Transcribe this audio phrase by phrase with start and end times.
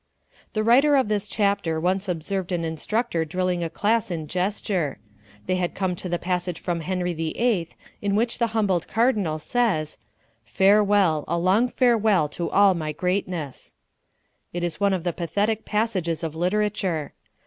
[0.53, 4.97] The writer of this chapter once observed an instructor drilling a class in gesture.
[5.45, 7.69] They had come to the passage from Henry VIII
[8.01, 9.99] in which the humbled Cardinal says:
[10.43, 13.75] "Farewell, a long farewell to all my greatness."
[14.53, 17.13] It is one of the pathetic passages of literature.